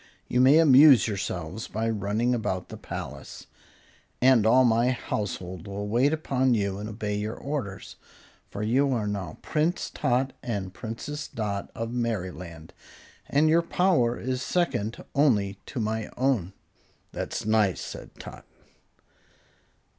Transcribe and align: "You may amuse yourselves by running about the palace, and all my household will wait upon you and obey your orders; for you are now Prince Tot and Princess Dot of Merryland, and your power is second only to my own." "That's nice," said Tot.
"You 0.27 0.41
may 0.41 0.57
amuse 0.57 1.07
yourselves 1.07 1.67
by 1.67 1.87
running 1.87 2.33
about 2.33 2.69
the 2.69 2.75
palace, 2.77 3.45
and 4.19 4.47
all 4.47 4.65
my 4.65 4.89
household 4.89 5.67
will 5.67 5.87
wait 5.87 6.11
upon 6.11 6.55
you 6.55 6.79
and 6.79 6.89
obey 6.89 7.15
your 7.17 7.35
orders; 7.35 7.97
for 8.49 8.63
you 8.63 8.93
are 8.93 9.05
now 9.05 9.37
Prince 9.43 9.91
Tot 9.93 10.33
and 10.41 10.73
Princess 10.73 11.27
Dot 11.27 11.69
of 11.75 11.93
Merryland, 11.93 12.73
and 13.29 13.47
your 13.47 13.61
power 13.61 14.17
is 14.19 14.41
second 14.41 15.03
only 15.13 15.59
to 15.67 15.79
my 15.79 16.09
own." 16.17 16.53
"That's 17.11 17.45
nice," 17.45 17.79
said 17.81 18.09
Tot. 18.17 18.43